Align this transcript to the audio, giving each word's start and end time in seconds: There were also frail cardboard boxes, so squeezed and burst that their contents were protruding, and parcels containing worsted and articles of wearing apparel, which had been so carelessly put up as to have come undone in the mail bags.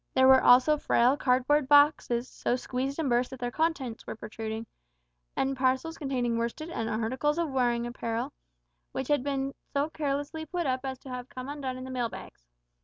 There 0.15 0.27
were 0.27 0.41
also 0.41 0.77
frail 0.79 1.15
cardboard 1.15 1.67
boxes, 1.69 2.27
so 2.27 2.55
squeezed 2.55 2.97
and 2.97 3.07
burst 3.07 3.29
that 3.29 3.39
their 3.39 3.51
contents 3.51 4.07
were 4.07 4.15
protruding, 4.15 4.65
and 5.35 5.55
parcels 5.55 5.99
containing 5.99 6.39
worsted 6.39 6.71
and 6.71 6.89
articles 6.89 7.37
of 7.37 7.51
wearing 7.51 7.85
apparel, 7.85 8.33
which 8.93 9.09
had 9.09 9.21
been 9.21 9.53
so 9.75 9.91
carelessly 9.91 10.47
put 10.47 10.65
up 10.65 10.79
as 10.85 10.97
to 11.01 11.09
have 11.09 11.29
come 11.29 11.47
undone 11.47 11.77
in 11.77 11.83
the 11.83 11.91
mail 11.91 12.09
bags. 12.09 12.47